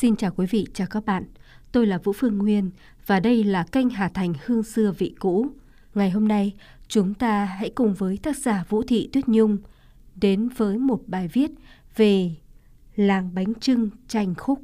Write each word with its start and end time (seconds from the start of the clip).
Xin 0.00 0.16
chào 0.16 0.30
quý 0.36 0.46
vị, 0.46 0.66
chào 0.74 0.86
các 0.90 1.04
bạn. 1.04 1.24
Tôi 1.72 1.86
là 1.86 1.98
Vũ 1.98 2.12
Phương 2.12 2.38
Nguyên 2.38 2.70
và 3.06 3.20
đây 3.20 3.44
là 3.44 3.64
kênh 3.72 3.90
Hà 3.90 4.08
Thành 4.08 4.34
Hương 4.46 4.62
Xưa 4.62 4.92
Vị 4.98 5.14
Cũ. 5.18 5.46
Ngày 5.94 6.10
hôm 6.10 6.28
nay, 6.28 6.54
chúng 6.88 7.14
ta 7.14 7.44
hãy 7.44 7.70
cùng 7.70 7.94
với 7.94 8.18
tác 8.22 8.36
giả 8.36 8.64
Vũ 8.68 8.82
Thị 8.82 9.10
Tuyết 9.12 9.28
Nhung 9.28 9.58
đến 10.14 10.48
với 10.56 10.78
một 10.78 11.00
bài 11.06 11.28
viết 11.28 11.50
về 11.96 12.30
làng 12.96 13.34
bánh 13.34 13.54
trưng 13.54 13.90
tranh 14.08 14.34
khúc. 14.34 14.60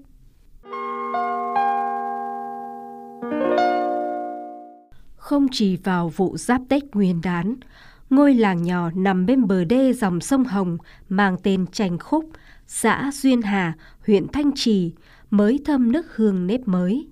Không 5.17 5.47
chỉ 5.53 5.77
vào 5.77 6.09
vụ 6.09 6.37
giáp 6.37 6.61
Tết 6.69 6.83
nguyên 6.95 7.21
đán, 7.23 7.55
ngôi 8.11 8.35
làng 8.35 8.63
nhỏ 8.63 8.91
nằm 8.95 9.27
bên 9.27 9.47
bờ 9.47 9.65
đê 9.65 9.93
dòng 9.93 10.21
sông 10.21 10.45
Hồng 10.45 10.79
mang 11.09 11.37
tên 11.43 11.67
Tranh 11.67 11.99
Khúc, 11.99 12.25
xã 12.67 13.11
Duyên 13.15 13.43
Hà, 13.43 13.73
huyện 14.07 14.27
Thanh 14.33 14.53
Trì, 14.55 14.93
mới 15.37 15.61
thơm 15.65 15.93
nước 15.93 16.17
hương 16.17 16.47
nếp 16.47 16.69
mới. 16.69 17.09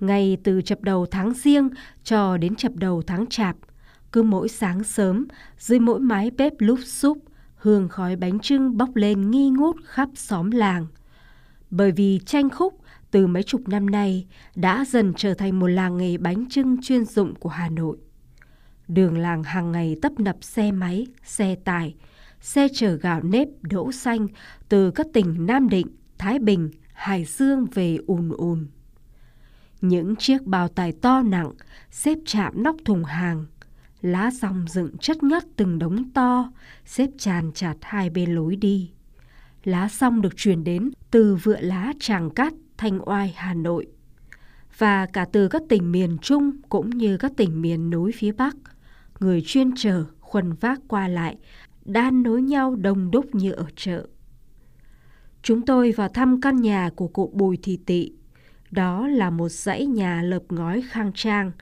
Ngay 0.00 0.36
từ 0.44 0.62
chập 0.62 0.82
đầu 0.82 1.06
tháng 1.10 1.32
riêng 1.34 1.68
cho 2.04 2.36
đến 2.36 2.54
chập 2.54 2.72
đầu 2.76 3.02
tháng 3.06 3.26
chạp, 3.26 3.56
cứ 4.12 4.22
mỗi 4.22 4.48
sáng 4.48 4.84
sớm, 4.84 5.26
dưới 5.58 5.78
mỗi 5.78 6.00
mái 6.00 6.30
bếp 6.30 6.52
lúp 6.58 6.78
xúp, 6.84 7.18
hương 7.56 7.88
khói 7.88 8.16
bánh 8.16 8.38
trưng 8.38 8.76
bốc 8.76 8.96
lên 8.96 9.30
nghi 9.30 9.50
ngút 9.50 9.76
khắp 9.84 10.08
xóm 10.14 10.50
làng. 10.50 10.86
Bởi 11.70 11.92
vì 11.92 12.20
tranh 12.26 12.50
khúc 12.50 12.80
từ 13.10 13.26
mấy 13.26 13.42
chục 13.42 13.68
năm 13.68 13.90
nay 13.90 14.26
đã 14.54 14.84
dần 14.88 15.12
trở 15.16 15.34
thành 15.34 15.58
một 15.58 15.66
làng 15.66 15.96
nghề 15.96 16.18
bánh 16.18 16.48
trưng 16.50 16.82
chuyên 16.82 17.04
dụng 17.04 17.34
của 17.34 17.48
Hà 17.48 17.68
Nội. 17.68 17.96
Đường 18.88 19.18
làng 19.18 19.42
hàng 19.42 19.72
ngày 19.72 19.96
tấp 20.02 20.12
nập 20.20 20.36
xe 20.40 20.72
máy, 20.72 21.06
xe 21.24 21.54
tải, 21.64 21.94
xe 22.40 22.68
chở 22.74 22.94
gạo 22.94 23.22
nếp 23.22 23.48
đỗ 23.62 23.92
xanh 23.92 24.26
từ 24.68 24.90
các 24.90 25.06
tỉnh 25.12 25.46
Nam 25.46 25.68
Định, 25.68 25.86
Thái 26.18 26.38
Bình, 26.38 26.70
Hải 26.94 27.24
Dương 27.24 27.66
về 27.74 27.98
ùn 28.06 28.28
ùn. 28.28 28.66
Những 29.80 30.16
chiếc 30.16 30.42
bao 30.42 30.68
tải 30.68 30.92
to 30.92 31.22
nặng 31.22 31.52
xếp 31.90 32.18
chạm 32.26 32.62
nóc 32.62 32.76
thùng 32.84 33.04
hàng, 33.04 33.46
lá 34.00 34.30
rong 34.30 34.64
dựng 34.68 34.98
chất 34.98 35.22
ngất 35.22 35.44
từng 35.56 35.78
đống 35.78 36.10
to, 36.10 36.52
xếp 36.84 37.10
tràn 37.18 37.52
chặt 37.54 37.74
hai 37.80 38.10
bên 38.10 38.34
lối 38.34 38.56
đi. 38.56 38.90
Lá 39.64 39.88
rong 39.88 40.22
được 40.22 40.36
chuyển 40.36 40.64
đến 40.64 40.90
từ 41.10 41.34
vựa 41.34 41.60
lá 41.60 41.92
Tràng 42.00 42.30
Cát, 42.30 42.52
Thanh 42.76 43.08
Oai, 43.08 43.34
Hà 43.36 43.54
Nội 43.54 43.86
và 44.78 45.06
cả 45.06 45.26
từ 45.32 45.48
các 45.48 45.62
tỉnh 45.68 45.92
miền 45.92 46.18
Trung 46.22 46.50
cũng 46.68 46.90
như 46.90 47.16
các 47.16 47.32
tỉnh 47.36 47.62
miền 47.62 47.90
núi 47.90 48.12
phía 48.16 48.32
Bắc. 48.32 48.56
Người 49.20 49.42
chuyên 49.46 49.70
chở, 49.76 50.04
khuân 50.20 50.52
vác 50.52 50.80
qua 50.88 51.08
lại, 51.08 51.36
đan 51.84 52.22
nối 52.22 52.42
nhau 52.42 52.76
đông 52.76 53.10
đúc 53.10 53.34
như 53.34 53.52
ở 53.52 53.66
chợ. 53.76 54.06
Chúng 55.44 55.62
tôi 55.62 55.92
vào 55.92 56.08
thăm 56.08 56.40
căn 56.40 56.56
nhà 56.56 56.90
của 56.96 57.08
cụ 57.08 57.30
Bùi 57.34 57.58
Thị 57.62 57.78
Tị. 57.86 58.12
Đó 58.70 59.06
là 59.06 59.30
một 59.30 59.48
dãy 59.48 59.86
nhà 59.86 60.22
lợp 60.22 60.42
ngói 60.48 60.82
khang 60.90 61.12
trang. 61.14 61.52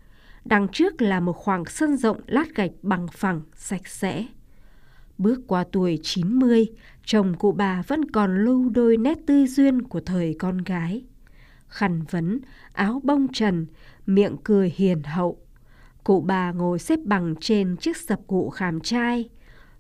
Đằng 0.44 0.69
trước 0.72 1.02
là 1.02 1.20
một 1.20 1.33
khoảng 1.33 1.64
sân 1.64 1.97
rộng 1.97 2.20
lát 2.27 2.55
gạch 2.55 2.70
bằng 2.83 3.06
phẳng, 3.12 3.41
sạch 3.56 3.86
sẽ. 3.86 4.27
Bước 5.19 5.41
qua 5.47 5.64
tuổi 5.72 5.98
90, 6.03 6.66
chồng 7.05 7.34
cụ 7.38 7.53
bà 7.53 7.83
vẫn 7.86 8.10
còn 8.10 8.44
lưu 8.44 8.69
đôi 8.69 8.97
nét 8.97 9.19
tươi 9.27 9.47
duyên 9.47 9.83
của 9.83 10.00
thời 10.00 10.36
con 10.38 10.58
gái. 10.58 11.05
Khăn 11.69 12.03
vấn, 12.10 12.41
áo 12.72 13.00
bông 13.05 13.27
trần, 13.33 13.66
miệng 14.06 14.36
cười 14.44 14.72
hiền 14.77 15.03
hậu. 15.03 15.38
Cụ 16.05 16.20
bà 16.20 16.53
ngồi 16.53 16.78
xếp 16.78 16.98
bằng 17.05 17.34
trên 17.41 17.77
chiếc 17.77 17.97
sập 17.97 18.20
cụ 18.27 18.50
khảm 18.50 18.80
trai. 18.80 19.28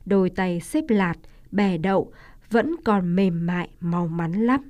Đôi 0.06 0.30
tay 0.30 0.60
xếp 0.60 0.84
lạt, 0.88 1.14
bè 1.50 1.78
đậu 1.78 2.12
vẫn 2.52 2.74
còn 2.84 3.16
mềm 3.16 3.46
mại, 3.46 3.68
mau 3.80 4.08
mắn 4.08 4.32
lắm. 4.32 4.60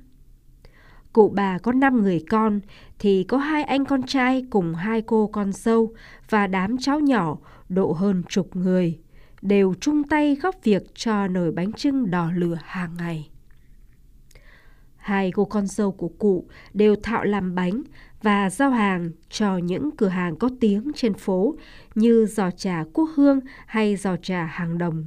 Cụ 1.13 1.29
bà 1.35 1.57
có 1.57 1.71
5 1.71 2.01
người 2.01 2.23
con 2.29 2.59
thì 2.99 3.23
có 3.23 3.37
hai 3.37 3.63
anh 3.63 3.85
con 3.85 4.03
trai 4.03 4.45
cùng 4.49 4.75
hai 4.75 5.01
cô 5.01 5.27
con 5.27 5.53
dâu 5.53 5.93
và 6.29 6.47
đám 6.47 6.77
cháu 6.77 6.99
nhỏ 6.99 7.37
độ 7.69 7.91
hơn 7.91 8.23
chục 8.29 8.55
người 8.55 8.99
đều 9.41 9.73
chung 9.79 10.03
tay 10.03 10.35
góp 10.35 10.55
việc 10.63 10.83
cho 10.95 11.27
nồi 11.27 11.51
bánh 11.51 11.73
trưng 11.73 12.11
đỏ 12.11 12.31
lửa 12.35 12.57
hàng 12.63 12.95
ngày. 12.97 13.29
Hai 14.97 15.31
cô 15.31 15.45
con 15.45 15.67
dâu 15.67 15.91
của 15.91 16.07
cụ 16.07 16.47
đều 16.73 16.95
thạo 17.03 17.23
làm 17.23 17.55
bánh 17.55 17.83
và 18.21 18.49
giao 18.49 18.69
hàng 18.69 19.11
cho 19.29 19.57
những 19.57 19.89
cửa 19.97 20.07
hàng 20.07 20.35
có 20.35 20.49
tiếng 20.59 20.91
trên 20.95 21.13
phố 21.13 21.55
như 21.95 22.25
giò 22.25 22.51
trà 22.51 22.83
Quốc 22.93 23.09
Hương 23.15 23.39
hay 23.65 23.95
giò 23.95 24.15
trà 24.17 24.43
Hàng 24.43 24.77
Đồng. 24.77 25.05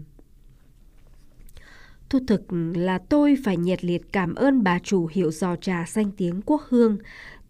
Thu 2.10 2.18
thực 2.26 2.42
là 2.74 2.98
tôi 2.98 3.36
phải 3.44 3.56
nhiệt 3.56 3.84
liệt 3.84 4.12
cảm 4.12 4.34
ơn 4.34 4.62
bà 4.62 4.78
chủ 4.78 5.08
hiệu 5.12 5.30
giò 5.30 5.56
trà 5.56 5.84
danh 5.88 6.10
tiếng 6.16 6.40
Quốc 6.46 6.62
Hương 6.68 6.98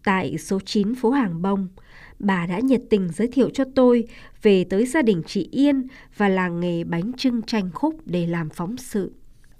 tại 0.03 0.37
số 0.37 0.59
9 0.59 0.95
phố 0.95 1.11
Hàng 1.11 1.41
Bông. 1.41 1.67
Bà 2.19 2.45
đã 2.45 2.59
nhiệt 2.59 2.81
tình 2.89 3.09
giới 3.13 3.27
thiệu 3.27 3.49
cho 3.49 3.63
tôi 3.75 4.07
về 4.41 4.63
tới 4.63 4.85
gia 4.85 5.01
đình 5.01 5.21
chị 5.25 5.49
Yên 5.51 5.87
và 6.17 6.29
làng 6.29 6.59
nghề 6.59 6.83
bánh 6.83 7.11
trưng 7.17 7.41
tranh 7.41 7.69
khúc 7.73 7.95
để 8.05 8.27
làm 8.27 8.49
phóng 8.49 8.77
sự. 8.77 9.11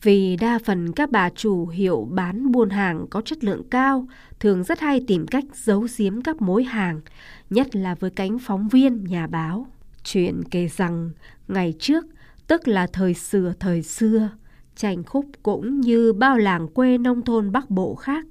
Vì 0.01 0.35
đa 0.35 0.59
phần 0.65 0.93
các 0.93 1.11
bà 1.11 1.29
chủ 1.29 1.67
hiệu 1.67 2.07
bán 2.11 2.51
buôn 2.51 2.69
hàng 2.69 3.05
có 3.09 3.21
chất 3.21 3.43
lượng 3.43 3.63
cao, 3.69 4.07
thường 4.39 4.63
rất 4.63 4.79
hay 4.79 5.01
tìm 5.07 5.27
cách 5.27 5.43
giấu 5.53 5.87
giếm 5.97 6.21
các 6.21 6.41
mối 6.41 6.63
hàng, 6.63 7.01
nhất 7.49 7.75
là 7.75 7.95
với 7.95 8.09
cánh 8.09 8.39
phóng 8.39 8.67
viên, 8.67 9.03
nhà 9.03 9.27
báo. 9.27 9.67
Chuyện 10.03 10.41
kể 10.51 10.67
rằng, 10.67 11.11
ngày 11.47 11.73
trước, 11.79 12.05
tức 12.47 12.67
là 12.67 12.87
thời 12.87 13.13
xưa 13.13 13.53
thời 13.59 13.83
xưa, 13.83 14.29
Tranh 14.77 15.03
khúc 15.03 15.25
cũng 15.43 15.81
như 15.81 16.13
bao 16.13 16.37
làng 16.37 16.67
quê 16.67 16.97
nông 16.97 17.21
thôn 17.21 17.51
Bắc 17.51 17.69
Bộ 17.69 17.95
khác, 17.95 18.25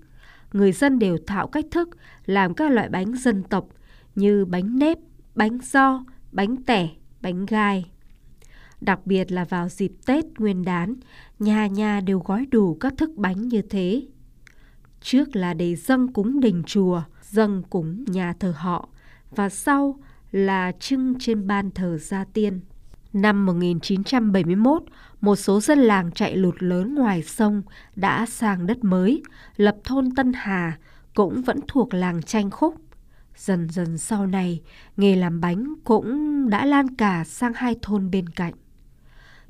người 0.53 0.73
dân 0.73 0.99
đều 0.99 1.19
thạo 1.27 1.47
cách 1.49 1.65
thức 1.71 1.89
làm 2.27 2.55
các 2.55 2.71
loại 2.71 2.89
bánh 2.89 3.17
dân 3.17 3.43
tộc 3.43 3.69
như 4.15 4.45
bánh 4.45 4.79
nếp, 4.79 4.99
bánh 5.35 5.59
do, 5.63 6.05
bánh 6.33 6.57
tẻ, 6.57 6.89
bánh 7.21 7.47
gai. 7.47 7.91
Đặc 8.81 9.07
biệt 9.07 9.33
là 9.33 9.45
vào 9.45 9.69
dịp 9.69 9.93
Tết 10.07 10.25
Nguyên 10.39 10.65
đán, 10.65 10.95
nhà 11.39 11.67
nhà 11.67 12.01
đều 12.01 12.19
gói 12.19 12.47
đủ 12.51 12.75
các 12.75 12.95
thức 12.97 13.11
bánh 13.17 13.49
như 13.49 13.63
thế. 13.63 14.03
Trước 15.01 15.37
là 15.37 15.55
để 15.55 15.77
dâng 15.77 16.13
cúng 16.13 16.41
đình 16.41 16.63
chùa, 16.67 17.03
dâng 17.23 17.63
cúng 17.71 18.05
nhà 18.05 18.35
thờ 18.41 18.55
họ, 18.57 18.89
và 19.31 19.49
sau 19.49 19.99
là 20.33 20.73
trưng 20.81 21.15
trên 21.19 21.47
ban 21.47 21.71
thờ 21.71 21.99
gia 21.99 22.25
tiên. 22.25 22.61
Năm 23.13 23.47
1971, 23.47 24.83
một 25.21 25.37
số 25.37 25.61
dân 25.61 25.79
làng 25.79 26.11
chạy 26.13 26.37
lụt 26.37 26.55
lớn 26.59 26.95
ngoài 26.95 27.23
sông 27.23 27.63
đã 27.97 28.27
sang 28.27 28.67
đất 28.67 28.85
mới, 28.85 29.23
lập 29.57 29.77
thôn 29.85 30.15
Tân 30.15 30.33
Hà, 30.33 30.79
cũng 31.15 31.43
vẫn 31.43 31.61
thuộc 31.69 31.95
làng 31.95 32.23
tranh 32.23 32.51
khúc. 32.51 32.75
Dần 33.37 33.69
dần 33.71 33.99
sau 33.99 34.27
này, 34.27 34.61
nghề 34.97 35.17
làm 35.17 35.41
bánh 35.41 35.75
cũng 35.85 36.51
đã 36.51 36.65
lan 36.65 36.97
cả 36.97 37.25
sang 37.25 37.53
hai 37.55 37.77
thôn 37.83 38.11
bên 38.11 38.29
cạnh. 38.29 38.55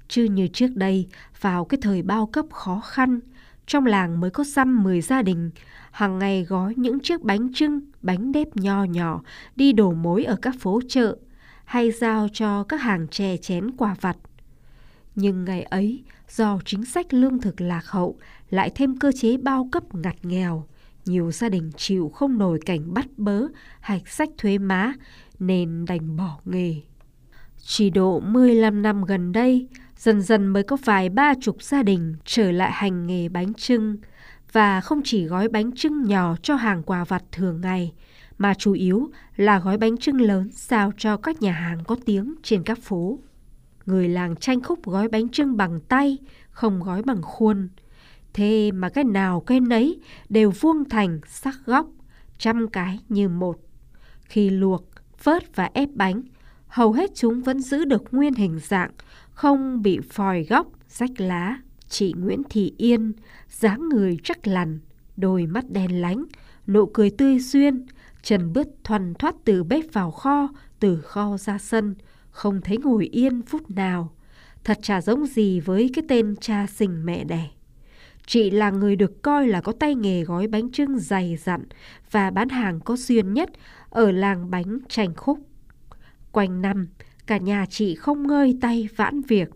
Chứ 0.09 0.25
như 0.25 0.49
trước 0.49 0.71
đây, 0.75 1.09
vào 1.41 1.65
cái 1.65 1.79
thời 1.83 2.03
bao 2.03 2.27
cấp 2.27 2.47
khó 2.51 2.81
khăn, 2.81 3.21
trong 3.67 3.87
làng 3.87 4.21
mới 4.21 4.31
có 4.31 4.45
xăm 4.45 4.83
10 4.83 5.01
gia 5.01 5.23
đình, 5.23 5.51
hàng 5.91 6.19
ngày 6.19 6.45
gói 6.45 6.75
những 6.77 7.01
chiếc 7.01 7.23
bánh 7.23 7.55
trưng, 7.55 7.81
bánh 8.03 8.33
đếp 8.33 8.57
nho 8.57 8.85
nhỏ 8.85 9.23
đi 9.57 9.73
đổ 9.73 9.93
mối 9.93 10.25
ở 10.25 10.37
các 10.43 10.55
phố 10.61 10.81
chợ, 10.89 11.17
hay 11.65 11.91
giao 11.91 12.29
cho 12.33 12.65
các 12.65 12.81
hàng 12.81 13.09
chè 13.09 13.37
chén 13.37 13.71
quà 13.77 13.97
vặt. 14.01 14.17
Nhưng 15.17 15.45
ngày 15.45 15.63
ấy, 15.63 16.03
do 16.29 16.59
chính 16.65 16.85
sách 16.85 17.15
lương 17.15 17.41
thực 17.41 17.61
lạc 17.61 17.87
hậu, 17.87 18.17
lại 18.51 18.71
thêm 18.75 18.99
cơ 18.99 19.13
chế 19.13 19.37
bao 19.37 19.69
cấp 19.73 19.95
ngặt 19.95 20.17
nghèo, 20.23 20.65
nhiều 21.05 21.33
gia 21.33 21.49
đình 21.49 21.71
chịu 21.77 22.09
không 22.09 22.39
nổi 22.39 22.59
cảnh 22.67 22.95
bắt 22.95 23.07
bớ, 23.17 23.43
hạch 23.81 24.09
sách 24.09 24.29
thuế 24.39 24.59
má, 24.59 24.93
nên 25.39 25.85
đành 25.89 26.17
bỏ 26.17 26.39
nghề. 26.45 26.75
Chỉ 27.59 27.91
độ 27.91 28.21
15 28.21 28.83
năm 28.83 29.05
gần 29.05 29.33
đây, 29.33 29.69
dần 29.97 30.23
dần 30.23 30.47
mới 30.47 30.63
có 30.63 30.77
vài 30.85 31.09
ba 31.09 31.35
chục 31.41 31.63
gia 31.63 31.83
đình 31.83 32.15
trở 32.25 32.51
lại 32.51 32.71
hành 32.73 33.07
nghề 33.07 33.29
bánh 33.29 33.55
trưng, 33.55 33.97
và 34.53 34.81
không 34.81 35.01
chỉ 35.05 35.25
gói 35.25 35.49
bánh 35.49 35.73
trưng 35.73 36.03
nhỏ 36.03 36.37
cho 36.43 36.55
hàng 36.55 36.83
quà 36.83 37.05
vặt 37.05 37.23
thường 37.33 37.61
ngày, 37.61 37.93
mà 38.39 38.55
chủ 38.55 38.73
yếu 38.73 39.11
là 39.37 39.59
gói 39.59 39.79
bánh 39.79 39.97
trưng 39.97 40.21
lớn 40.21 40.51
sao 40.53 40.93
cho 40.97 41.17
các 41.17 41.43
nhà 41.43 41.53
hàng 41.53 41.85
có 41.85 41.97
tiếng 42.05 42.35
trên 42.43 42.63
các 42.63 42.79
phố. 42.83 43.19
Người 43.87 44.09
làng 44.09 44.37
tranh 44.37 44.63
khúc 44.63 44.85
gói 44.85 45.09
bánh 45.09 45.29
trưng 45.29 45.57
bằng 45.57 45.81
tay, 45.81 46.19
không 46.51 46.83
gói 46.83 47.03
bằng 47.03 47.23
khuôn. 47.23 47.69
Thế 48.33 48.71
mà 48.73 48.89
cái 48.89 49.05
nào 49.05 49.41
cái 49.41 49.61
nấy 49.61 50.01
đều 50.29 50.51
vuông 50.51 50.89
thành 50.89 51.21
sắc 51.27 51.55
góc, 51.67 51.87
trăm 52.39 52.69
cái 52.69 53.01
như 53.09 53.29
một. 53.29 53.59
Khi 54.23 54.51
luộc, 54.51 54.85
vớt 55.25 55.57
và 55.57 55.71
ép 55.75 55.89
bánh, 55.95 56.23
hầu 56.67 56.93
hết 56.93 57.11
chúng 57.15 57.43
vẫn 57.43 57.61
giữ 57.61 57.85
được 57.85 58.03
nguyên 58.11 58.35
hình 58.35 58.59
dạng, 58.63 58.91
không 59.31 59.83
bị 59.83 60.01
phòi 60.11 60.45
góc, 60.45 60.67
rách 60.89 61.21
lá. 61.21 61.57
Chị 61.89 62.15
Nguyễn 62.17 62.43
Thị 62.51 62.75
Yên, 62.77 63.13
dáng 63.49 63.89
người 63.89 64.19
chắc 64.25 64.47
lằn, 64.47 64.81
đôi 65.17 65.47
mắt 65.47 65.65
đen 65.71 66.01
lánh, 66.01 66.25
nụ 66.67 66.87
cười 66.87 67.11
tươi 67.11 67.39
duyên, 67.39 67.87
Trần 68.23 68.53
bước 68.53 68.69
thoăn 68.85 69.15
thoát 69.15 69.35
từ 69.45 69.65
bếp 69.65 69.85
vào 69.93 70.11
kho, 70.11 70.49
từ 70.81 71.01
kho 71.01 71.37
ra 71.37 71.59
sân, 71.59 71.95
không 72.37 72.61
thấy 72.61 72.79
ngồi 72.79 73.07
yên 73.07 73.43
phút 73.43 73.71
nào. 73.71 74.13
Thật 74.65 74.79
chả 74.83 75.01
giống 75.01 75.27
gì 75.27 75.61
với 75.61 75.91
cái 75.95 76.05
tên 76.09 76.37
cha 76.41 76.67
sinh 76.67 77.07
mẹ 77.07 77.25
đẻ. 77.25 77.49
Chị 78.27 78.51
là 78.51 78.71
người 78.71 78.97
được 78.97 79.23
coi 79.23 79.49
là 79.49 79.61
có 79.61 79.73
tay 79.73 79.95
nghề 79.95 80.25
gói 80.25 80.47
bánh 80.47 80.71
trưng 80.71 80.99
dày 80.99 81.37
dặn 81.37 81.65
và 82.11 82.31
bán 82.31 82.49
hàng 82.49 82.81
có 82.81 82.97
duyên 82.97 83.35
nhất 83.35 83.51
ở 83.91 84.11
làng 84.11 84.51
bánh 84.51 84.79
tranh 84.89 85.15
khúc. 85.15 85.39
Quanh 86.33 86.63
năm, 86.63 86.87
cả 87.27 87.37
nhà 87.37 87.67
chị 87.71 87.95
không 87.95 88.27
ngơi 88.27 88.59
tay 88.61 88.89
vãn 88.97 89.21
việc. 89.21 89.51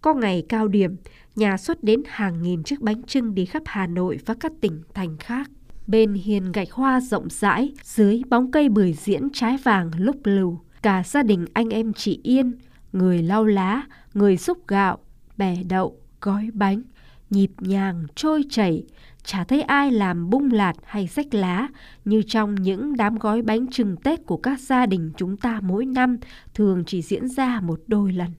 Có 0.00 0.14
ngày 0.14 0.46
cao 0.48 0.68
điểm, 0.68 0.96
nhà 1.36 1.56
xuất 1.56 1.84
đến 1.84 2.02
hàng 2.06 2.42
nghìn 2.42 2.62
chiếc 2.62 2.80
bánh 2.80 3.02
trưng 3.02 3.34
đi 3.34 3.44
khắp 3.46 3.62
Hà 3.66 3.86
Nội 3.86 4.18
và 4.26 4.34
các 4.40 4.52
tỉnh 4.60 4.82
thành 4.94 5.16
khác. 5.16 5.50
Bên 5.86 6.12
hiền 6.12 6.52
gạch 6.52 6.72
hoa 6.72 7.00
rộng 7.00 7.28
rãi, 7.30 7.72
dưới 7.82 8.22
bóng 8.28 8.50
cây 8.50 8.68
bưởi 8.68 8.92
diễn 8.92 9.28
trái 9.32 9.56
vàng 9.64 9.90
lúc 9.98 10.16
lù, 10.24 10.58
cả 10.82 11.02
gia 11.06 11.22
đình 11.22 11.46
anh 11.52 11.68
em 11.68 11.92
chị 11.92 12.20
Yên, 12.22 12.58
người 12.92 13.22
lau 13.22 13.44
lá, 13.44 13.82
người 14.14 14.36
xúc 14.36 14.58
gạo, 14.68 14.98
bẻ 15.36 15.56
đậu, 15.68 15.96
gói 16.20 16.50
bánh, 16.52 16.82
nhịp 17.30 17.50
nhàng, 17.60 18.06
trôi 18.14 18.44
chảy, 18.50 18.84
chả 19.24 19.44
thấy 19.44 19.62
ai 19.62 19.90
làm 19.90 20.30
bung 20.30 20.52
lạt 20.52 20.72
hay 20.84 21.06
rách 21.06 21.34
lá 21.34 21.68
như 22.04 22.22
trong 22.22 22.54
những 22.54 22.96
đám 22.96 23.18
gói 23.18 23.42
bánh 23.42 23.66
trừng 23.66 23.96
Tết 23.96 24.26
của 24.26 24.36
các 24.36 24.60
gia 24.60 24.86
đình 24.86 25.10
chúng 25.16 25.36
ta 25.36 25.60
mỗi 25.62 25.86
năm 25.86 26.16
thường 26.54 26.84
chỉ 26.86 27.02
diễn 27.02 27.28
ra 27.28 27.60
một 27.60 27.80
đôi 27.86 28.12
lần. 28.12 28.30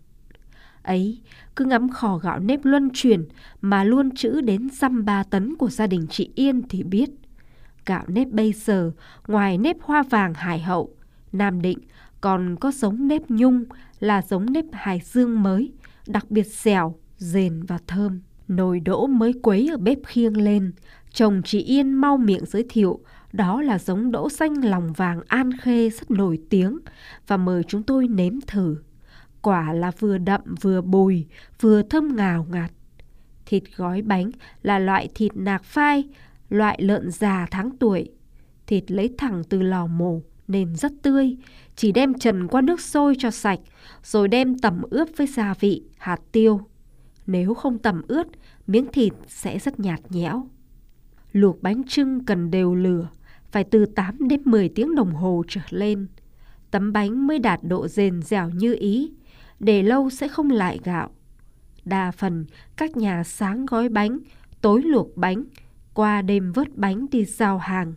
Ấy, 0.81 1.21
cứ 1.55 1.65
ngắm 1.65 1.89
khò 1.89 2.17
gạo 2.17 2.39
nếp 2.39 2.59
luân 2.65 2.89
chuyển 2.93 3.25
mà 3.61 3.83
luôn 3.83 4.15
chữ 4.15 4.41
đến 4.41 4.69
dăm 4.69 5.05
ba 5.05 5.23
tấn 5.23 5.55
của 5.55 5.69
gia 5.69 5.87
đình 5.87 6.07
chị 6.09 6.29
Yên 6.35 6.61
thì 6.69 6.83
biết. 6.83 7.09
Gạo 7.85 8.03
nếp 8.07 8.27
bây 8.27 8.53
giờ, 8.53 8.91
ngoài 9.27 9.57
nếp 9.57 9.75
hoa 9.81 10.03
vàng 10.09 10.33
hải 10.33 10.59
hậu, 10.59 10.95
Nam 11.31 11.61
Định 11.61 11.79
còn 12.23 12.55
có 12.55 12.71
giống 12.71 13.07
nếp 13.07 13.21
nhung 13.29 13.63
là 13.99 14.21
giống 14.21 14.53
nếp 14.53 14.65
hải 14.71 15.01
dương 15.05 15.43
mới, 15.43 15.71
đặc 16.07 16.31
biệt 16.31 16.47
dẻo, 16.47 16.95
rền 17.17 17.63
và 17.63 17.77
thơm. 17.87 18.21
Nồi 18.47 18.79
đỗ 18.79 19.07
mới 19.07 19.33
quấy 19.43 19.69
ở 19.71 19.77
bếp 19.77 19.97
khiêng 20.05 20.37
lên, 20.37 20.71
chồng 21.13 21.41
chị 21.45 21.59
Yên 21.59 21.93
mau 21.93 22.17
miệng 22.17 22.45
giới 22.45 22.65
thiệu 22.69 22.99
đó 23.33 23.61
là 23.61 23.79
giống 23.79 24.11
đỗ 24.11 24.29
xanh 24.29 24.65
lòng 24.65 24.93
vàng 24.93 25.21
an 25.27 25.57
khê 25.57 25.89
rất 25.89 26.11
nổi 26.11 26.39
tiếng 26.49 26.79
và 27.27 27.37
mời 27.37 27.63
chúng 27.63 27.83
tôi 27.83 28.07
nếm 28.07 28.41
thử. 28.47 28.77
Quả 29.41 29.73
là 29.73 29.91
vừa 29.99 30.17
đậm 30.17 30.41
vừa 30.61 30.81
bùi, 30.81 31.25
vừa 31.61 31.81
thơm 31.81 32.15
ngào 32.15 32.47
ngạt. 32.51 32.71
Thịt 33.45 33.63
gói 33.75 34.01
bánh 34.01 34.31
là 34.61 34.79
loại 34.79 35.09
thịt 35.15 35.31
nạc 35.35 35.63
phai, 35.63 36.03
loại 36.49 36.81
lợn 36.81 37.11
già 37.11 37.47
tháng 37.51 37.77
tuổi. 37.77 38.09
Thịt 38.67 38.91
lấy 38.91 39.15
thẳng 39.17 39.43
từ 39.49 39.61
lò 39.61 39.87
mổ 39.87 40.21
nên 40.47 40.75
rất 40.75 40.91
tươi, 41.01 41.37
chỉ 41.75 41.91
đem 41.91 42.13
trần 42.13 42.47
qua 42.47 42.61
nước 42.61 42.81
sôi 42.81 43.15
cho 43.19 43.31
sạch, 43.31 43.59
rồi 44.03 44.27
đem 44.27 44.59
tẩm 44.59 44.81
ướp 44.89 45.09
với 45.17 45.27
gia 45.27 45.53
vị, 45.59 45.83
hạt 45.97 46.19
tiêu. 46.31 46.61
Nếu 47.27 47.53
không 47.53 47.77
tẩm 47.77 48.01
ướt, 48.07 48.27
miếng 48.67 48.87
thịt 48.91 49.13
sẽ 49.27 49.59
rất 49.59 49.79
nhạt 49.79 49.99
nhẽo. 50.09 50.47
Luộc 51.31 51.61
bánh 51.61 51.83
trưng 51.83 52.25
cần 52.25 52.51
đều 52.51 52.75
lửa, 52.75 53.07
phải 53.51 53.63
từ 53.63 53.85
8 53.85 54.27
đến 54.27 54.41
10 54.45 54.69
tiếng 54.69 54.95
đồng 54.95 55.13
hồ 55.13 55.43
trở 55.47 55.61
lên. 55.69 56.07
Tấm 56.71 56.93
bánh 56.93 57.27
mới 57.27 57.39
đạt 57.39 57.59
độ 57.63 57.87
rền 57.87 58.21
dẻo 58.21 58.49
như 58.49 58.75
ý, 58.79 59.11
để 59.59 59.83
lâu 59.83 60.09
sẽ 60.09 60.27
không 60.27 60.49
lại 60.49 60.79
gạo. 60.83 61.09
Đa 61.85 62.11
phần 62.11 62.45
các 62.77 62.97
nhà 62.97 63.23
sáng 63.23 63.65
gói 63.65 63.89
bánh, 63.89 64.19
tối 64.61 64.81
luộc 64.81 65.17
bánh, 65.17 65.43
qua 65.93 66.21
đêm 66.21 66.51
vớt 66.51 66.75
bánh 66.75 67.05
đi 67.11 67.25
giao 67.25 67.57
hàng. 67.57 67.93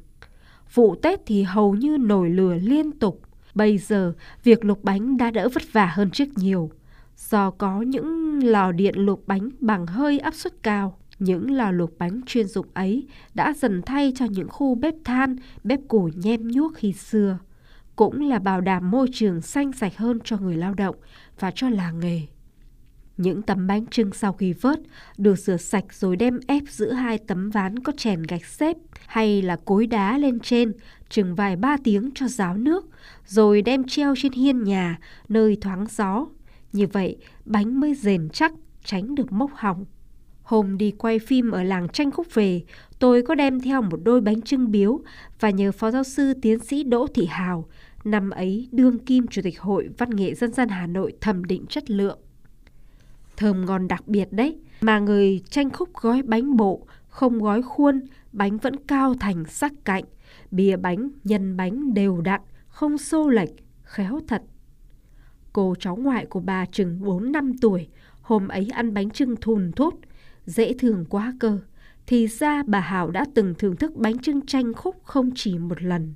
Vụ 0.75 0.95
Tết 0.95 1.21
thì 1.27 1.43
hầu 1.43 1.75
như 1.75 1.99
nổi 1.99 2.31
lửa 2.31 2.55
liên 2.55 2.93
tục. 2.93 3.26
Bây 3.57 3.79
giờ, 3.79 4.13
việc 4.45 4.65
luộc 4.65 4.85
bánh 4.85 5.17
đã 5.17 5.31
đỡ 5.31 5.49
vất 5.49 5.63
vả 5.73 5.87
hơn 5.87 6.11
trước 6.11 6.29
nhiều. 6.37 6.71
Do 7.17 7.51
có 7.51 7.83
những 7.83 8.39
lò 8.45 8.73
điện 8.73 8.95
luộc 8.97 9.27
bánh 9.27 9.51
bằng 9.61 9.87
hơi 9.87 10.19
áp 10.19 10.35
suất 10.35 10.63
cao. 10.63 10.99
Những 11.19 11.51
lò 11.51 11.71
luộc 11.71 11.99
bánh 11.99 12.21
chuyên 12.27 12.47
dụng 12.47 12.67
ấy 12.75 13.07
đã 13.35 13.53
dần 13.53 13.83
thay 13.87 14.13
cho 14.17 14.25
những 14.25 14.49
khu 14.49 14.75
bếp 14.75 14.95
than, 15.05 15.37
bếp 15.65 15.81
củi 15.89 16.11
nhem 16.15 16.49
nhuốc 16.49 16.73
khi 16.77 16.93
xưa. 16.93 17.39
Cũng 17.97 18.29
là 18.29 18.39
bảo 18.39 18.61
đảm 18.61 18.91
môi 18.91 19.09
trường 19.13 19.41
xanh 19.41 19.73
sạch 19.73 19.97
hơn 19.97 20.19
cho 20.25 20.39
người 20.39 20.57
lao 20.57 20.75
động 20.75 20.97
và 21.41 21.51
cho 21.55 21.69
làng 21.69 22.01
nghề. 22.01 22.21
Những 23.17 23.43
tấm 23.43 23.67
bánh 23.67 23.87
trưng 23.87 24.13
sau 24.13 24.33
khi 24.33 24.53
vớt 24.53 24.81
được 25.19 25.39
rửa 25.39 25.57
sạch 25.57 25.85
rồi 25.93 26.17
đem 26.17 26.41
ép 26.47 26.63
giữa 26.69 26.93
hai 26.93 27.19
tấm 27.19 27.51
ván 27.51 27.79
có 27.79 27.93
chèn 27.97 28.23
gạch 28.23 28.45
xếp 28.45 28.77
hay 29.07 29.43
là 29.43 29.57
cối 29.65 29.87
đá 29.87 30.19
lên 30.19 30.41
trên 30.41 30.73
chừng 31.09 31.35
vài 31.35 31.57
ba 31.57 31.77
tiếng 31.85 32.11
cho 32.15 32.29
ráo 32.29 32.57
nước 32.57 32.87
rồi 33.27 33.63
đem 33.63 33.85
treo 33.85 34.15
trên 34.17 34.33
hiên 34.33 34.65
nhà 34.65 34.99
nơi 35.29 35.57
thoáng 35.61 35.87
gió. 35.91 36.27
Như 36.73 36.87
vậy 36.87 37.17
bánh 37.45 37.81
mới 37.81 37.95
rền 37.95 38.29
chắc 38.33 38.53
tránh 38.85 39.15
được 39.15 39.33
mốc 39.33 39.51
hỏng. 39.55 39.85
Hôm 40.43 40.79
đi 40.79 40.91
quay 40.91 41.19
phim 41.19 41.51
ở 41.51 41.63
làng 41.63 41.89
tranh 41.89 42.11
khúc 42.11 42.35
về, 42.35 42.63
tôi 42.99 43.23
có 43.23 43.35
đem 43.35 43.61
theo 43.61 43.83
một 43.83 44.01
đôi 44.05 44.21
bánh 44.21 44.43
trưng 44.43 44.71
biếu 44.71 45.01
và 45.41 45.51
nhờ 45.51 45.73
Phó 45.73 45.91
Giáo 45.91 46.05
sư 46.05 46.33
Tiến 46.43 46.59
sĩ 46.59 46.83
Đỗ 46.83 47.07
Thị 47.15 47.27
Hào, 47.27 47.69
năm 48.05 48.31
ấy 48.31 48.69
đương 48.73 48.99
kim 48.99 49.27
Chủ 49.27 49.43
tịch 49.43 49.61
Hội 49.61 49.89
Văn 49.99 50.11
nghệ 50.11 50.35
Dân 50.35 50.53
gian 50.53 50.69
Hà 50.69 50.87
Nội 50.87 51.13
thẩm 51.21 51.45
định 51.45 51.67
chất 51.67 51.91
lượng 51.91 52.19
thơm 53.37 53.67
ngon 53.67 53.89
đặc 53.89 54.09
biệt 54.09 54.33
đấy. 54.33 54.59
Mà 54.81 54.99
người 54.99 55.43
tranh 55.51 55.71
khúc 55.71 55.89
gói 55.95 56.23
bánh 56.23 56.57
bộ, 56.57 56.87
không 57.09 57.39
gói 57.39 57.63
khuôn, 57.63 58.01
bánh 58.33 58.59
vẫn 58.59 58.77
cao 58.87 59.15
thành 59.21 59.45
sắc 59.45 59.73
cạnh. 59.85 60.05
Bìa 60.51 60.77
bánh, 60.77 61.11
nhân 61.25 61.57
bánh 61.57 61.95
đều 61.95 62.21
đặn, 62.21 62.41
không 62.69 62.99
xô 62.99 63.29
lệch, 63.29 63.51
khéo 63.83 64.21
thật. 64.29 64.43
Cô 65.53 65.75
cháu 65.79 65.97
ngoại 65.97 66.27
của 66.27 66.41
bà 66.41 66.67
chừng 66.67 67.01
4 67.01 67.33
năm 67.33 67.53
tuổi, 67.61 67.89
hôm 68.21 68.49
ấy 68.49 68.69
ăn 68.73 68.95
bánh 68.95 69.11
trưng 69.11 69.37
thùn 69.37 69.73
thốt, 69.73 69.95
dễ 70.47 70.73
thương 70.79 71.05
quá 71.05 71.35
cơ. 71.41 71.59
Thì 72.07 72.27
ra 72.27 72.63
bà 72.67 72.81
Hảo 72.81 73.11
đã 73.11 73.25
từng 73.35 73.55
thưởng 73.59 73.77
thức 73.77 73.97
bánh 73.97 74.19
trưng 74.19 74.47
tranh 74.47 74.75
khúc 74.75 74.97
không 75.05 75.31
chỉ 75.35 75.59
một 75.59 75.83
lần. 75.83 76.15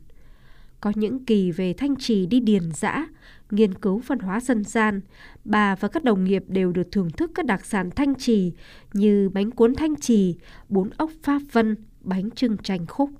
Có 0.80 0.92
những 0.94 1.24
kỳ 1.24 1.50
về 1.50 1.72
Thanh 1.72 1.96
Trì 1.96 2.26
đi 2.26 2.40
điền 2.40 2.72
dã, 2.72 3.06
nghiên 3.52 3.74
cứu 3.74 3.98
văn 3.98 4.18
hóa 4.18 4.40
dân 4.40 4.64
gian, 4.64 5.00
bà 5.44 5.74
và 5.74 5.88
các 5.88 6.04
đồng 6.04 6.24
nghiệp 6.24 6.44
đều 6.48 6.72
được 6.72 6.92
thưởng 6.92 7.10
thức 7.10 7.30
các 7.34 7.46
đặc 7.46 7.66
sản 7.66 7.90
Thanh 7.90 8.14
Trì 8.14 8.52
như 8.92 9.28
bánh 9.28 9.50
cuốn 9.50 9.74
Thanh 9.74 9.96
Trì, 9.96 10.36
bún 10.68 10.90
ốc 10.96 11.10
Pháp 11.22 11.42
Vân, 11.52 11.76
bánh 12.00 12.30
trưng 12.30 12.56
tranh 12.56 12.86
khúc. 12.86 13.10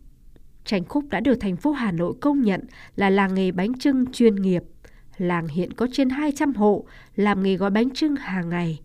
Tranh 0.65 0.85
khúc 0.85 1.05
đã 1.11 1.21
được 1.21 1.35
thành 1.41 1.57
phố 1.57 1.73
Hà 1.73 1.93
Nội 1.93 2.13
công 2.21 2.43
nhận 2.43 2.61
là 2.97 3.11
làng 3.11 3.35
nghề 3.35 3.53
bánh 3.53 3.79
trưng 3.79 4.13
chuyên 4.13 4.35
nghiệp. 4.35 4.63
Làng 5.17 5.49
hiện 5.49 5.73
có 5.73 5.87
trên 5.93 6.11
200 6.11 6.55
hộ 6.55 6.85
làm 7.17 7.43
nghề 7.43 7.57
gói 7.57 7.71
bánh 7.71 7.91
trưng 7.91 8.17
hàng 8.17 8.49
ngày. 8.49 8.81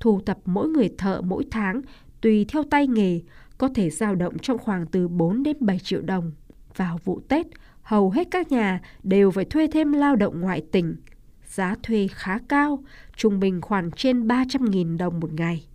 Thu 0.00 0.20
tập 0.26 0.38
mỗi 0.44 0.68
người 0.68 0.88
thợ 0.98 1.20
mỗi 1.20 1.44
tháng 1.50 1.80
tùy 2.20 2.44
theo 2.48 2.62
tay 2.70 2.86
nghề 2.86 3.20
có 3.58 3.68
thể 3.74 3.90
dao 3.90 4.14
động 4.14 4.38
trong 4.38 4.58
khoảng 4.58 4.86
từ 4.86 5.08
4 5.08 5.42
đến 5.42 5.56
7 5.60 5.78
triệu 5.78 6.02
đồng. 6.02 6.32
Vào 6.76 6.98
vụ 7.04 7.20
Tết, 7.28 7.46
hầu 7.82 8.10
hết 8.10 8.28
các 8.30 8.52
nhà 8.52 8.80
đều 9.02 9.30
phải 9.30 9.44
thuê 9.44 9.66
thêm 9.72 9.92
lao 9.92 10.16
động 10.16 10.40
ngoại 10.40 10.62
tỉnh. 10.72 10.96
Giá 11.46 11.76
thuê 11.82 12.08
khá 12.12 12.38
cao, 12.48 12.84
trung 13.16 13.40
bình 13.40 13.60
khoảng 13.60 13.90
trên 13.90 14.26
300.000 14.26 14.96
đồng 14.96 15.20
một 15.20 15.32
ngày. 15.32 15.66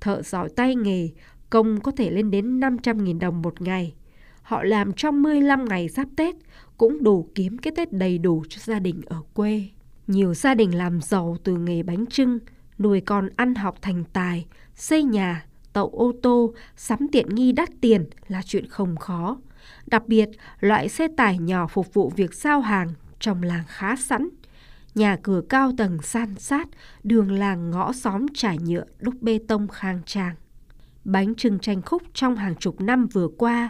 Thợ 0.00 0.22
giỏi 0.22 0.48
tay 0.56 0.74
nghề, 0.74 1.08
công 1.50 1.80
có 1.80 1.92
thể 1.92 2.10
lên 2.10 2.30
đến 2.30 2.60
500.000 2.60 3.18
đồng 3.18 3.42
một 3.42 3.62
ngày. 3.62 3.94
Họ 4.42 4.62
làm 4.62 4.92
trong 4.92 5.22
15 5.22 5.64
ngày 5.64 5.88
giáp 5.88 6.08
Tết 6.16 6.34
cũng 6.76 7.02
đủ 7.02 7.28
kiếm 7.34 7.58
cái 7.58 7.72
Tết 7.76 7.92
đầy 7.92 8.18
đủ 8.18 8.44
cho 8.48 8.60
gia 8.64 8.78
đình 8.78 9.00
ở 9.06 9.22
quê. 9.34 9.64
Nhiều 10.06 10.34
gia 10.34 10.54
đình 10.54 10.74
làm 10.74 11.00
giàu 11.00 11.36
từ 11.44 11.56
nghề 11.56 11.82
bánh 11.82 12.06
trưng, 12.06 12.38
nuôi 12.78 13.00
con 13.00 13.28
ăn 13.36 13.54
học 13.54 13.76
thành 13.82 14.04
tài, 14.12 14.46
xây 14.74 15.02
nhà, 15.02 15.44
tậu 15.72 15.88
ô 15.88 16.12
tô, 16.22 16.54
sắm 16.76 16.98
tiện 17.12 17.28
nghi 17.28 17.52
đắt 17.52 17.68
tiền 17.80 18.06
là 18.28 18.42
chuyện 18.44 18.66
không 18.66 18.96
khó. 18.96 19.38
Đặc 19.86 20.02
biệt, 20.06 20.28
loại 20.60 20.88
xe 20.88 21.08
tải 21.16 21.38
nhỏ 21.38 21.66
phục 21.66 21.94
vụ 21.94 22.12
việc 22.16 22.34
giao 22.34 22.60
hàng 22.60 22.88
trong 23.20 23.42
làng 23.42 23.64
khá 23.68 23.96
sẵn. 23.96 24.28
Nhà 24.94 25.16
cửa 25.22 25.40
cao 25.48 25.72
tầng 25.78 26.02
san 26.02 26.34
sát, 26.38 26.68
đường 27.02 27.32
làng 27.32 27.70
ngõ 27.70 27.92
xóm 27.92 28.26
trải 28.34 28.58
nhựa 28.58 28.84
đúc 29.00 29.14
bê 29.20 29.38
tông 29.48 29.68
khang 29.68 30.00
trang. 30.06 30.34
Bánh 31.04 31.34
trưng 31.34 31.58
tranh 31.58 31.82
khúc 31.82 32.02
trong 32.14 32.36
hàng 32.36 32.54
chục 32.56 32.80
năm 32.80 33.06
vừa 33.06 33.28
qua 33.38 33.68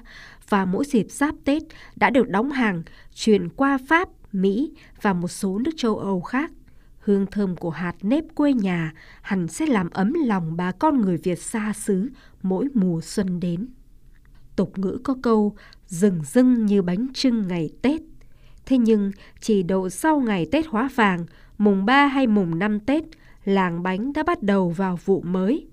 và 0.48 0.64
mỗi 0.64 0.84
dịp 0.84 1.06
giáp 1.10 1.34
Tết 1.44 1.62
đã 1.96 2.10
được 2.10 2.28
đóng 2.28 2.50
hàng 2.50 2.82
chuyển 3.14 3.48
qua 3.48 3.78
Pháp, 3.88 4.08
Mỹ 4.32 4.72
và 5.02 5.12
một 5.12 5.28
số 5.28 5.58
nước 5.58 5.70
châu 5.76 5.98
Âu 5.98 6.20
khác. 6.20 6.50
Hương 6.98 7.26
thơm 7.26 7.56
của 7.56 7.70
hạt 7.70 7.94
nếp 8.02 8.24
quê 8.34 8.52
nhà 8.52 8.92
hẳn 9.22 9.48
sẽ 9.48 9.66
làm 9.66 9.90
ấm 9.90 10.12
lòng 10.26 10.56
bà 10.56 10.72
con 10.72 11.00
người 11.00 11.16
Việt 11.16 11.42
xa 11.42 11.72
xứ 11.72 12.10
mỗi 12.42 12.68
mùa 12.74 13.00
xuân 13.00 13.40
đến. 13.40 13.68
Tục 14.56 14.78
ngữ 14.78 14.98
có 15.04 15.16
câu 15.22 15.56
rừng 15.86 16.20
rưng 16.24 16.66
như 16.66 16.82
bánh 16.82 17.06
trưng 17.14 17.48
ngày 17.48 17.70
Tết. 17.82 18.00
Thế 18.66 18.78
nhưng 18.78 19.10
chỉ 19.40 19.62
độ 19.62 19.88
sau 19.88 20.20
ngày 20.20 20.46
Tết 20.52 20.66
hóa 20.66 20.90
vàng, 20.94 21.26
mùng 21.58 21.84
3 21.84 22.06
hay 22.06 22.26
mùng 22.26 22.58
5 22.58 22.80
Tết, 22.80 23.04
làng 23.44 23.82
bánh 23.82 24.12
đã 24.12 24.22
bắt 24.22 24.42
đầu 24.42 24.70
vào 24.70 24.98
vụ 25.04 25.20
mới. 25.20 25.66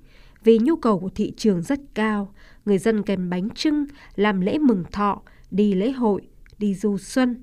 Vì 0.44 0.60
nhu 0.60 0.76
cầu 0.76 1.00
của 1.00 1.10
thị 1.16 1.34
trường 1.38 1.62
rất 1.62 1.80
cao, 1.94 2.34
người 2.66 2.78
dân 2.78 3.04
kèm 3.04 3.30
bánh 3.30 3.50
trưng 3.50 3.86
làm 4.16 4.42
lễ 4.42 4.58
mừng 4.58 4.84
thọ, 4.92 5.22
đi 5.52 5.74
lễ 5.74 5.92
hội, 5.92 6.22
đi 6.58 6.76
du 6.76 6.98
xuân. 6.98 7.36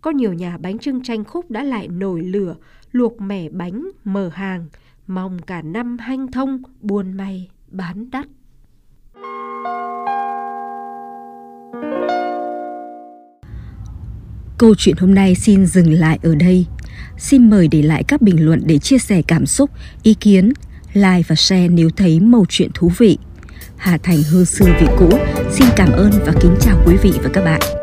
Có 0.00 0.10
nhiều 0.10 0.32
nhà 0.32 0.58
bánh 0.58 0.78
trưng 0.78 1.02
tranh 1.02 1.24
khúc 1.24 1.50
đã 1.50 1.62
lại 1.62 1.88
nổi 1.88 2.22
lửa, 2.22 2.56
luộc 2.92 3.20
mẻ 3.20 3.48
bánh, 3.48 3.88
mở 4.04 4.28
hàng, 4.28 4.68
mong 5.06 5.38
cả 5.38 5.62
năm 5.62 5.98
hanh 5.98 6.32
thông, 6.32 6.62
buôn 6.80 7.12
may, 7.12 7.50
bán 7.68 8.10
đắt. 8.10 8.26
Câu 14.60 14.74
chuyện 14.78 14.96
hôm 14.96 15.14
nay 15.14 15.34
xin 15.34 15.66
dừng 15.66 15.92
lại 15.92 16.18
ở 16.22 16.34
đây. 16.34 16.66
Xin 17.18 17.50
mời 17.50 17.68
để 17.68 17.82
lại 17.82 18.04
các 18.04 18.22
bình 18.22 18.44
luận 18.44 18.62
để 18.66 18.78
chia 18.78 18.98
sẻ 18.98 19.22
cảm 19.22 19.46
xúc, 19.46 19.70
ý 20.02 20.14
kiến, 20.14 20.52
like 20.92 21.22
và 21.28 21.36
share 21.36 21.68
nếu 21.68 21.90
thấy 21.96 22.20
mẩu 22.20 22.46
chuyện 22.48 22.70
thú 22.74 22.92
vị. 22.98 23.18
Hà 23.76 23.98
Thành 23.98 24.22
hư 24.30 24.44
xưa 24.44 24.66
vị 24.80 24.86
cũ, 24.98 25.10
xin 25.50 25.66
cảm 25.76 25.92
ơn 25.92 26.10
và 26.26 26.32
kính 26.40 26.54
chào 26.60 26.82
quý 26.86 26.96
vị 27.02 27.12
và 27.22 27.30
các 27.32 27.44
bạn. 27.44 27.79